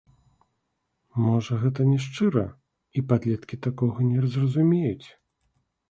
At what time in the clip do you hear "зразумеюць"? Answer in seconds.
4.35-5.07